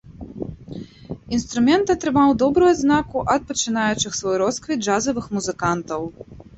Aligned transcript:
Інструмент 1.37 1.93
атрымаў 1.95 2.29
добрую 2.45 2.69
адзнаку 2.73 3.17
ад 3.37 3.41
пачынаючых 3.53 4.11
свой 4.25 4.35
росквіт 4.47 4.79
джазавых 4.87 5.33
музыкантаў. 5.39 6.01